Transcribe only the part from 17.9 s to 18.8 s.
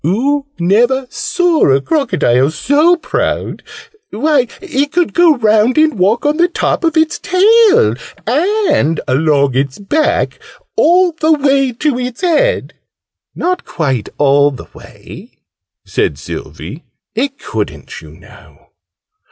you know."